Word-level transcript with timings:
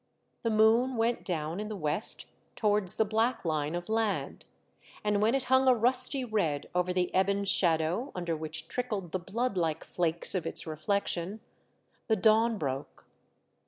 The 0.41 0.49
moon 0.49 0.95
went 0.97 1.23
down 1.23 1.59
in 1.59 1.67
the 1.67 1.75
west 1.75 2.25
towards 2.55 2.95
the 2.95 3.05
black 3.05 3.45
line 3.45 3.75
of 3.75 3.87
land, 3.87 4.45
and 5.03 5.21
when 5.21 5.35
it 5.35 5.43
hung 5.43 5.67
a 5.67 5.75
rusty 5.75 6.25
red 6.25 6.67
over 6.73 6.91
the 6.91 7.11
ebon 7.15 7.45
shadow 7.45 8.11
under 8.15 8.35
which 8.35 8.67
trickled 8.67 9.11
the 9.11 9.19
blood 9.19 9.57
like 9.57 9.83
flakes 9.83 10.33
of 10.33 10.47
its 10.47 10.65
reflection, 10.65 11.39
the 12.07 12.15
dawn 12.15 12.57
broke. 12.57 13.05